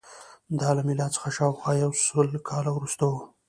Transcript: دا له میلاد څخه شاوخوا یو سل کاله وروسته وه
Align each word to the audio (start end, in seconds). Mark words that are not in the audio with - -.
دا 0.59 0.69
له 0.77 0.81
میلاد 0.87 1.11
څخه 1.15 1.29
شاوخوا 1.37 1.71
یو 1.83 1.91
سل 2.05 2.29
کاله 2.49 2.71
وروسته 2.73 3.03
وه 3.11 3.19